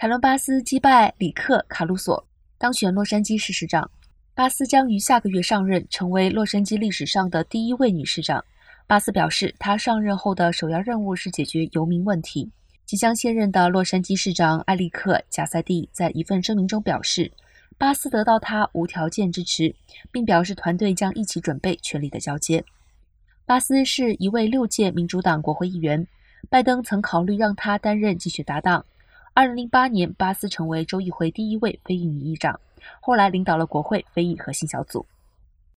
[0.00, 2.24] 凯伦·巴斯击败里克·卡鲁索，
[2.56, 3.90] 当选洛杉矶市市长。
[4.32, 8.44] 巴斯将于下个月上任，成为洛杉矶历史上的第一位女市长。
[8.86, 12.48] 巴斯表示，她上任后的首要任务是解决游民问题。
[12.86, 17.32] 即将卸任的洛杉矶市长艾利克·贾塞蒂在一份声明中表示，
[17.76, 19.74] 巴斯得到他无条件支持，
[20.12, 22.64] 并表示团队将一起准备权力的交接。
[23.44, 26.06] 巴斯是一位六届民主党国会议员，
[26.48, 28.86] 拜登曾考虑让他担任竞选搭档。
[29.38, 32.58] 二零零八年，巴斯成为州议会第一位非裔女议长，
[33.00, 35.06] 后来领导了国会非裔核心小组。